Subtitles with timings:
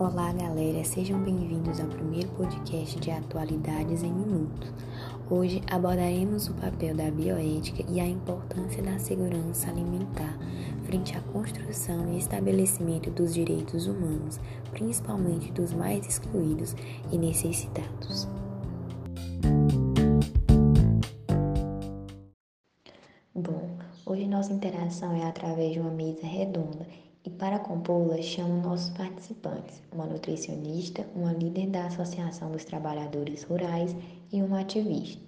[0.00, 4.72] Olá, galera, sejam bem-vindos ao primeiro podcast de Atualidades em Minutos.
[5.28, 10.38] Hoje abordaremos o papel da bioética e a importância da segurança alimentar
[10.84, 14.40] frente à construção e estabelecimento dos direitos humanos,
[14.70, 16.74] principalmente dos mais excluídos
[17.12, 18.26] e necessitados.
[23.34, 23.76] Bom,
[24.06, 26.86] hoje nossa interação é através de uma mesa redonda
[27.24, 33.94] e para compô-la, chamo nossos participantes, uma nutricionista, uma líder da Associação dos Trabalhadores Rurais
[34.32, 35.20] e uma ativista.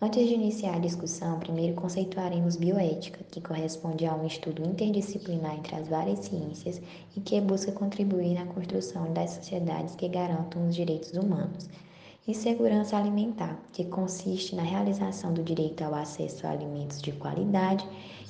[0.00, 5.74] Antes de iniciar a discussão, primeiro conceituaremos bioética, que corresponde a um estudo interdisciplinar entre
[5.74, 6.80] as várias ciências
[7.16, 11.68] e que busca contribuir na construção das sociedades que garantam os direitos humanos.
[12.28, 17.88] E segurança alimentar, que consiste na realização do direito ao acesso a alimentos de qualidade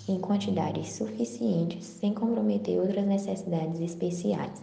[0.09, 4.63] em quantidades suficientes sem comprometer outras necessidades especiais.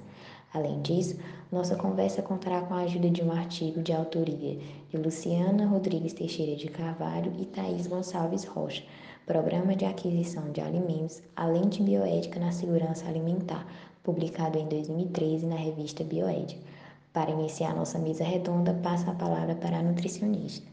[0.53, 1.19] Além disso,
[1.51, 4.57] nossa conversa contará com a ajuda de um artigo de autoria
[4.89, 8.83] de Luciana Rodrigues Teixeira de Carvalho e Thaís Gonçalves Rocha,
[9.25, 13.67] Programa de Aquisição de Alimentos, além de Bioética na Segurança Alimentar,
[14.01, 16.74] publicado em 2013 na revista Bioética.
[17.15, 20.69] Para iniciar nossa mesa redonda, passo a palavra para a nutricionista.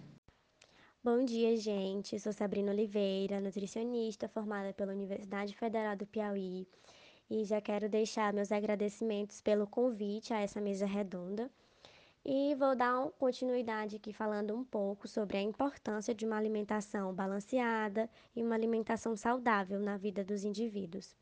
[1.04, 2.18] Bom dia, gente.
[2.18, 6.66] Sou Sabrina Oliveira, nutricionista formada pela Universidade Federal do Piauí.
[7.30, 11.48] E já quero deixar meus agradecimentos pelo convite a essa mesa redonda.
[12.24, 18.10] E vou dar continuidade aqui falando um pouco sobre a importância de uma alimentação balanceada
[18.34, 21.14] e uma alimentação saudável na vida dos indivíduos.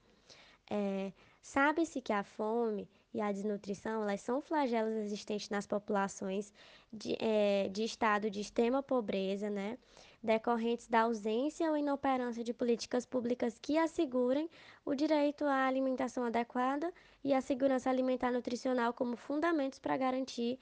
[0.70, 6.52] É, Sabe-se que a fome e a desnutrição elas são flagelos existentes nas populações
[6.92, 9.78] de, é, de estado de extrema pobreza, né?
[10.22, 14.48] decorrentes da ausência ou inoperância de políticas públicas que assegurem
[14.84, 16.92] o direito à alimentação adequada
[17.24, 20.58] e à segurança alimentar nutricional como fundamentos para garantir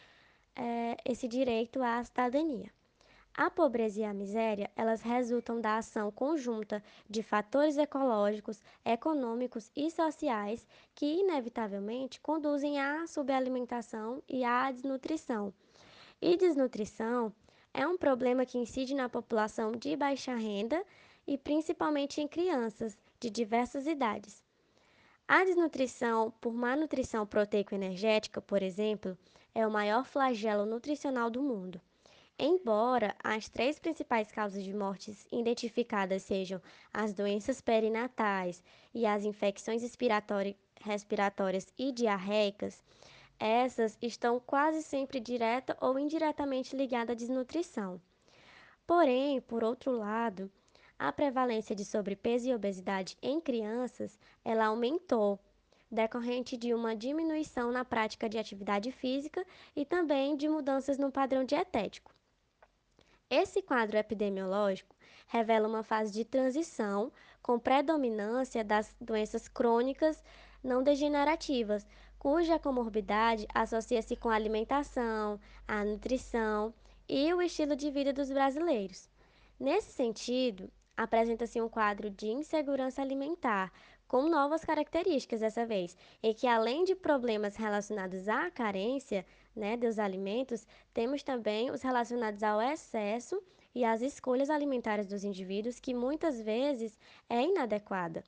[0.54, 2.77] é, esse direito à cidadania.
[3.40, 9.92] A pobreza e a miséria, elas resultam da ação conjunta de fatores ecológicos, econômicos e
[9.92, 15.54] sociais que inevitavelmente conduzem à subalimentação e à desnutrição.
[16.20, 17.32] E desnutrição
[17.72, 20.84] é um problema que incide na população de baixa renda
[21.24, 24.42] e principalmente em crianças de diversas idades.
[25.28, 29.16] A desnutrição por má nutrição proteico-energética, por exemplo,
[29.54, 31.80] é o maior flagelo nutricional do mundo.
[32.40, 36.62] Embora as três principais causas de mortes identificadas sejam
[36.94, 38.62] as doenças perinatais
[38.94, 39.82] e as infecções
[40.80, 42.80] respiratórias e diarreicas,
[43.40, 48.00] essas estão quase sempre direta ou indiretamente ligadas à desnutrição.
[48.86, 50.48] Porém, por outro lado,
[50.96, 55.40] a prevalência de sobrepeso e obesidade em crianças, ela aumentou,
[55.90, 59.44] decorrente de uma diminuição na prática de atividade física
[59.74, 62.17] e também de mudanças no padrão dietético.
[63.30, 64.96] Esse quadro epidemiológico
[65.26, 67.12] revela uma fase de transição
[67.42, 70.24] com predominância das doenças crônicas
[70.64, 71.86] não degenerativas,
[72.18, 76.72] cuja comorbidade associa-se com a alimentação, a nutrição
[77.06, 79.10] e o estilo de vida dos brasileiros.
[79.60, 83.70] Nesse sentido, apresenta-se um quadro de insegurança alimentar,
[84.08, 89.24] com novas características dessa vez, em que além de problemas relacionados à carência
[89.58, 93.42] né, dos alimentos, temos também os relacionados ao excesso
[93.74, 96.98] e às escolhas alimentares dos indivíduos, que muitas vezes
[97.28, 98.24] é inadequada.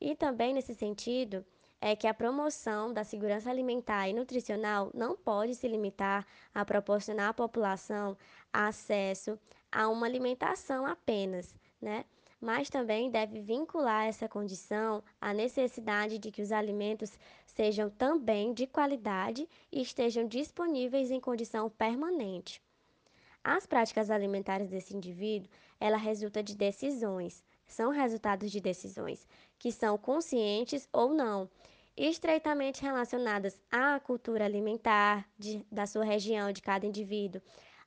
[0.00, 1.44] E também nesse sentido,
[1.80, 7.28] é que a promoção da segurança alimentar e nutricional não pode se limitar a proporcionar
[7.28, 8.16] à população
[8.52, 9.38] acesso
[9.70, 12.04] a uma alimentação apenas, né?
[12.40, 18.66] Mas também deve vincular essa condição à necessidade de que os alimentos sejam também de
[18.66, 22.62] qualidade e estejam disponíveis em condição permanente.
[23.42, 25.48] As práticas alimentares desse indivíduo,
[25.78, 29.26] ela resulta de decisões, são resultados de decisões
[29.58, 31.48] que são conscientes ou não,
[31.96, 37.40] estreitamente relacionadas à cultura alimentar de, da sua região, de cada indivíduo,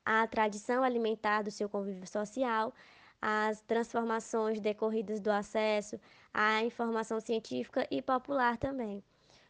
[0.04, 2.74] à tradição alimentar do seu convívio social
[3.20, 6.00] as transformações decorridas do acesso
[6.32, 9.02] à informação científica e popular também.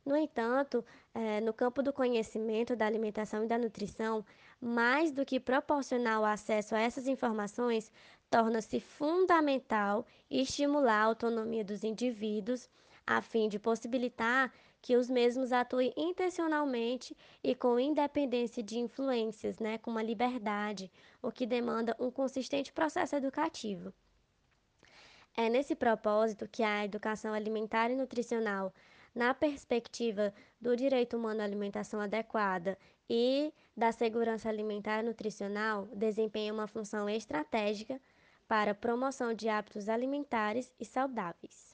[0.05, 0.84] No entanto,
[1.14, 4.25] é, no campo do conhecimento da alimentação e da nutrição,
[4.61, 7.93] mais do que proporcionar o acesso a essas informações,
[8.31, 12.69] torna-se fundamental estimular a autonomia dos indivíduos,
[13.06, 14.52] a fim de possibilitar
[14.82, 20.91] que os mesmos atuem intencionalmente e com independência de influências, né, com uma liberdade,
[21.23, 23.93] o que demanda um consistente processo educativo.
[25.37, 28.73] É nesse propósito que a educação alimentar e nutricional
[29.15, 32.79] na perspectiva do direito humano à alimentação adequada
[33.09, 38.00] e da segurança alimentar e nutricional, desempenha uma função estratégica
[38.47, 41.69] para a promoção de hábitos alimentares e saudáveis.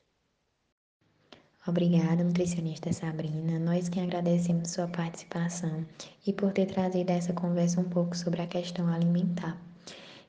[1.69, 3.59] Obrigada, nutricionista Sabrina.
[3.59, 5.85] Nós que agradecemos sua participação
[6.25, 9.61] e por ter trazido essa conversa um pouco sobre a questão alimentar.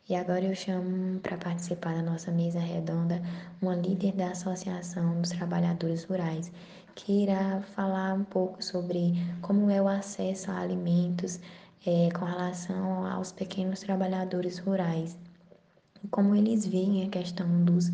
[0.09, 3.21] E agora eu chamo para participar da nossa mesa redonda
[3.61, 6.51] uma líder da Associação dos Trabalhadores Rurais,
[6.95, 11.39] que irá falar um pouco sobre como é o acesso a alimentos
[11.85, 15.15] é, com relação aos pequenos trabalhadores rurais,
[16.09, 17.91] como eles veem a questão dos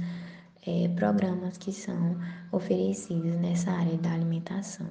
[0.65, 2.18] é, programas que são
[2.51, 4.88] oferecidos nessa área da alimentação.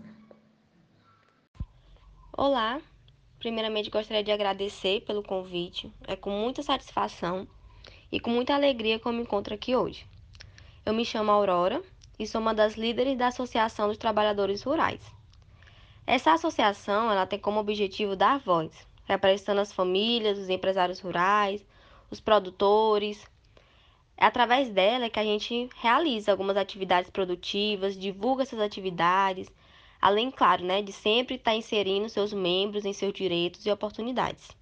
[2.36, 2.80] Olá,
[3.38, 5.92] primeiramente gostaria de agradecer pelo convite.
[6.06, 7.46] É com muita satisfação
[8.10, 10.06] e com muita alegria que eu me encontro aqui hoje.
[10.84, 11.82] Eu me chamo Aurora
[12.19, 15.00] e sou uma das líderes da Associação dos Trabalhadores Rurais.
[16.06, 18.72] Essa associação ela tem como objetivo dar voz,
[19.04, 21.64] representando as famílias, os empresários rurais,
[22.10, 23.24] os produtores,
[24.22, 29.50] é através dela que a gente realiza algumas atividades produtivas, divulga essas atividades,
[30.00, 34.56] além, claro, né, de sempre estar inserindo seus membros em seus direitos e oportunidades.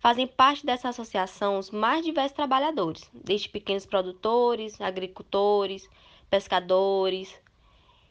[0.00, 5.88] Fazem parte dessa associação os mais diversos trabalhadores, desde pequenos produtores, agricultores,
[6.28, 7.34] pescadores.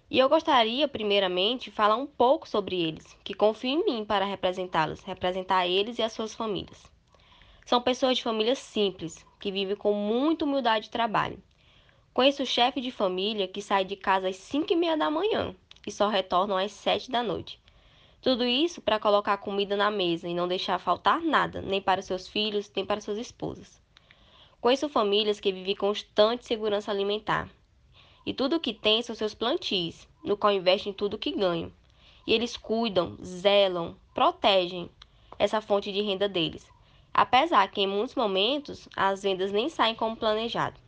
[0.09, 5.01] E eu gostaria, primeiramente, falar um pouco sobre eles, que confiam em mim para representá-los,
[5.01, 6.92] representar eles e as suas famílias.
[7.65, 11.41] São pessoas de famílias simples, que vivem com muita humildade de trabalho.
[12.13, 15.55] Conheço chefe de família que sai de casa às 5 e meia da manhã
[15.87, 17.59] e só retornam às 7 da noite.
[18.21, 22.27] Tudo isso para colocar comida na mesa e não deixar faltar nada, nem para seus
[22.27, 23.81] filhos, nem para suas esposas.
[24.59, 27.49] Conheço famílias que vivem constante segurança alimentar.
[28.25, 31.71] E tudo o que têm são seus plantios, no qual investem tudo o que ganham.
[32.27, 34.89] E eles cuidam, zelam, protegem
[35.39, 36.72] essa fonte de renda deles
[37.13, 40.79] apesar que em muitos momentos as vendas nem saem como planejado.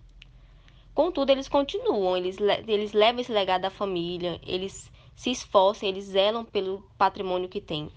[0.94, 2.38] Contudo, eles continuam, eles,
[2.68, 7.92] eles levam esse legado à família, eles se esforçam, eles zelam pelo patrimônio que têm.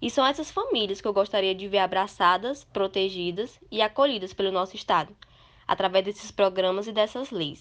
[0.00, 4.74] E são essas famílias que eu gostaria de ver abraçadas, protegidas e acolhidas pelo nosso
[4.74, 5.14] Estado,
[5.68, 7.60] através desses programas e dessas leis.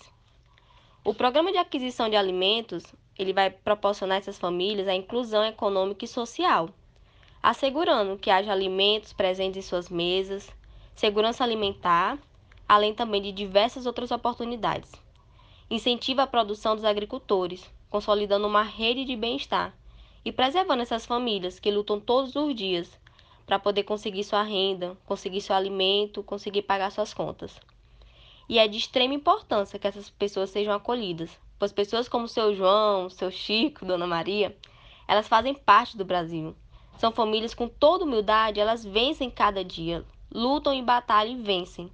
[1.04, 2.84] O programa de aquisição de alimentos,
[3.18, 6.70] ele vai proporcionar a essas famílias a inclusão econômica e social,
[7.42, 10.50] assegurando que haja alimentos presentes em suas mesas,
[10.94, 12.20] segurança alimentar,
[12.68, 14.92] além também de diversas outras oportunidades.
[15.70, 19.74] Incentiva a produção dos agricultores, consolidando uma rede de bem-estar
[20.24, 23.00] e preservando essas famílias que lutam todos os dias
[23.46, 27.60] para poder conseguir sua renda, conseguir seu alimento, conseguir pagar suas contas.
[28.48, 33.10] E é de extrema importância que essas pessoas sejam acolhidas, pois pessoas como seu João,
[33.10, 34.56] seu Chico, Dona Maria,
[35.08, 36.56] elas fazem parte do Brasil
[36.98, 40.04] são famílias com toda humildade, elas vencem cada dia,
[40.34, 41.90] lutam em batalha e vencem.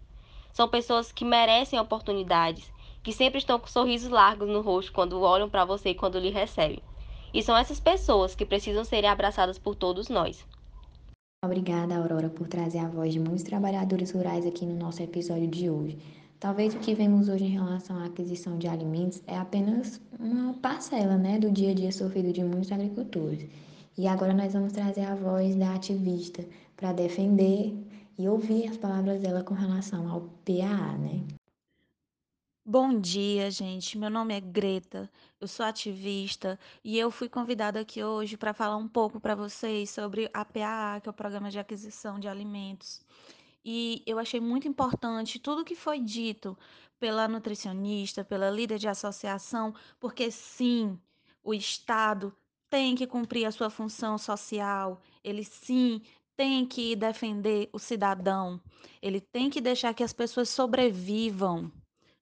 [0.54, 2.72] São pessoas que merecem oportunidades,
[3.04, 6.30] que sempre estão com sorrisos largos no rosto quando olham para você e quando lhe
[6.30, 6.82] recebem.
[7.34, 10.46] E são essas pessoas que precisam ser abraçadas por todos nós.
[11.46, 15.70] Obrigada, Aurora, por trazer a voz de muitos trabalhadores rurais aqui no nosso episódio de
[15.70, 15.98] hoje.
[16.40, 21.18] Talvez o que vemos hoje em relação à aquisição de alimentos é apenas uma parcela
[21.18, 23.48] né, do dia a dia sofrido de muitos agricultores.
[23.98, 27.74] E agora nós vamos trazer a voz da ativista para defender
[28.16, 31.26] e ouvir as palavras dela com relação ao PAA, né?
[32.64, 33.98] Bom dia, gente.
[33.98, 35.10] Meu nome é Greta,
[35.42, 39.90] eu sou ativista e eu fui convidada aqui hoje para falar um pouco para vocês
[39.90, 43.02] sobre a PAA, que é o Programa de Aquisição de Alimentos.
[43.66, 46.56] E eu achei muito importante tudo que foi dito
[47.00, 51.00] pela nutricionista, pela líder de associação, porque sim,
[51.44, 52.32] o Estado
[52.70, 56.02] tem que cumprir a sua função social, ele sim
[56.36, 58.62] tem que defender o cidadão,
[59.02, 61.72] ele tem que deixar que as pessoas sobrevivam.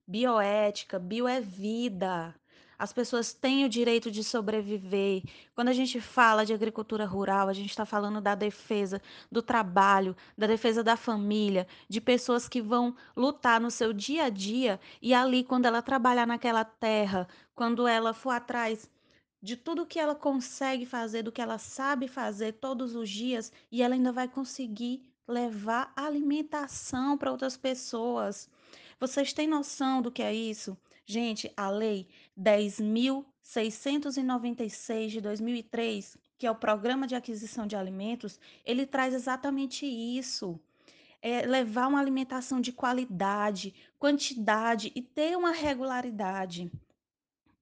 [0.08, 2.34] Bioética, bio é vida.
[2.78, 5.22] As pessoas têm o direito de sobreviver.
[5.54, 9.00] Quando a gente fala de agricultura rural, a gente está falando da defesa
[9.32, 14.28] do trabalho, da defesa da família, de pessoas que vão lutar no seu dia a
[14.28, 18.90] dia e ali, quando ela trabalhar naquela terra, quando ela for atrás
[19.46, 23.80] de tudo que ela consegue fazer, do que ela sabe fazer todos os dias, e
[23.80, 28.50] ela ainda vai conseguir levar alimentação para outras pessoas.
[28.98, 30.76] Vocês têm noção do que é isso?
[31.04, 38.84] Gente, a lei 10.696 de 2003, que é o Programa de Aquisição de Alimentos, ele
[38.84, 40.58] traz exatamente isso.
[41.22, 46.68] É levar uma alimentação de qualidade, quantidade e ter uma regularidade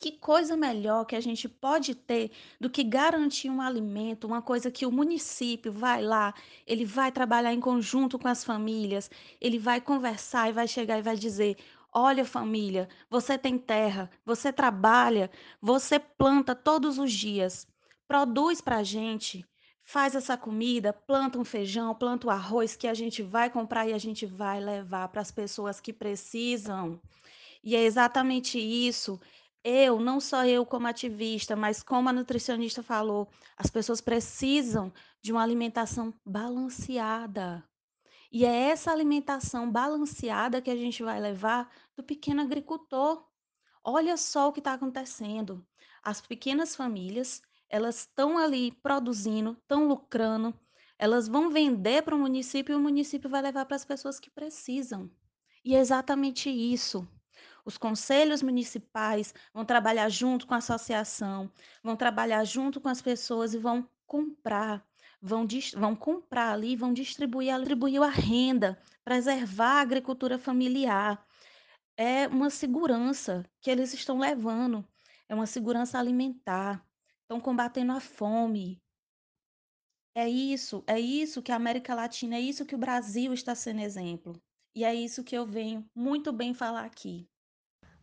[0.04, 2.30] que coisa melhor que a gente pode ter
[2.61, 6.34] do que garantir um alimento, uma coisa que o município vai lá,
[6.66, 11.02] ele vai trabalhar em conjunto com as famílias, ele vai conversar e vai chegar e
[11.02, 11.56] vai dizer:
[11.90, 17.66] Olha, família, você tem terra, você trabalha, você planta todos os dias,
[18.06, 19.42] produz para a gente,
[19.82, 23.94] faz essa comida, planta um feijão, planta o arroz que a gente vai comprar e
[23.94, 27.00] a gente vai levar para as pessoas que precisam.
[27.64, 29.18] E é exatamente isso.
[29.66, 34.92] Eu, não só eu como ativista, mas como a nutricionista falou, as pessoas precisam
[35.23, 37.66] de uma alimentação balanceada.
[38.30, 43.26] E é essa alimentação balanceada que a gente vai levar do pequeno agricultor.
[43.83, 45.66] Olha só o que está acontecendo.
[46.02, 47.40] As pequenas famílias,
[47.71, 50.52] elas estão ali produzindo, estão lucrando,
[50.99, 54.30] elas vão vender para o município e o município vai levar para as pessoas que
[54.30, 55.11] precisam.
[55.64, 57.09] E é exatamente isso.
[57.64, 61.50] Os conselhos municipais vão trabalhar junto com a associação,
[61.83, 64.87] vão trabalhar junto com as pessoas e vão comprar,
[65.21, 71.26] vão, vão comprar ali, vão distribuir, distribuir a renda, preservar a agricultura familiar.
[71.97, 74.87] É uma segurança que eles estão levando,
[75.26, 76.87] é uma segurança alimentar,
[77.23, 78.83] estão combatendo a fome.
[80.14, 83.80] É isso, é isso que a América Latina, é isso que o Brasil está sendo
[83.80, 84.40] exemplo.
[84.75, 87.28] E é isso que eu venho muito bem falar aqui.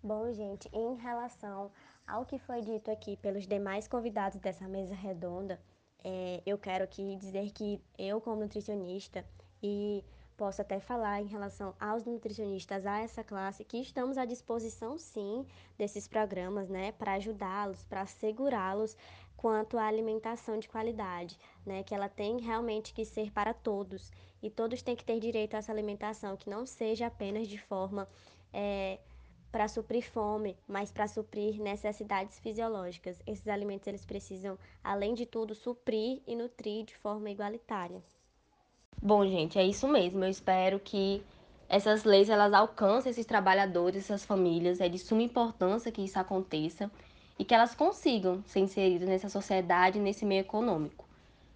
[0.04, 1.72] Bom, gente, em relação
[2.08, 5.62] ao que foi dito aqui pelos demais convidados dessa mesa redonda,
[6.04, 9.24] é, eu quero aqui dizer que eu, como nutricionista,
[9.62, 10.04] e
[10.36, 15.46] posso até falar em relação aos nutricionistas, a essa classe, que estamos à disposição, sim,
[15.78, 18.98] desses programas, né, para ajudá-los, para assegurá-los
[19.38, 24.50] quanto à alimentação de qualidade, né, que ela tem realmente que ser para todos, e
[24.50, 28.08] todos têm que ter direito a essa alimentação, que não seja apenas de forma.
[28.52, 28.98] É,
[29.52, 33.22] para suprir fome, mas para suprir necessidades fisiológicas.
[33.28, 38.02] Esses alimentos eles precisam, além de tudo, suprir e nutrir de forma igualitária.
[39.02, 40.24] Bom, gente, é isso mesmo.
[40.24, 41.22] Eu espero que
[41.68, 44.80] essas leis elas alcancem esses trabalhadores, essas famílias.
[44.80, 46.90] É de suma importância que isso aconteça
[47.38, 51.06] e que elas consigam ser inseridas nessa sociedade, nesse meio econômico.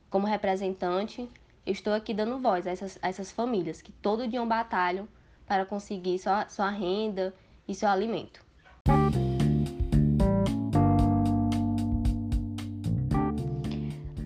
[0.09, 1.29] Como representante,
[1.65, 5.07] eu estou aqui dando voz a essas, a essas famílias que todo dia batalham
[5.45, 7.33] para conseguir sua, sua renda
[7.67, 8.45] e seu alimento.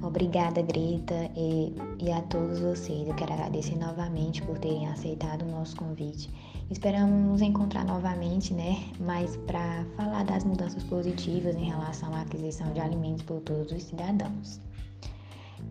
[0.09, 3.07] Obrigada, Greta, e, e, a todos vocês.
[3.07, 6.29] Eu quero agradecer novamente por terem aceitado o nosso convite.
[6.71, 8.83] Esperamos nos encontrar novamente, né?
[8.99, 13.83] Mas para falar das mudanças positivas em relação à aquisição de alimentos por todos os
[13.83, 14.59] cidadãos.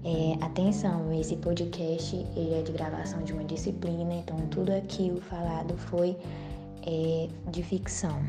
[0.04, 5.76] É, atenção, esse podcast ele é de gravação de uma disciplina, então tudo aquilo falado
[5.76, 6.16] foi
[6.86, 8.20] é, de ficção.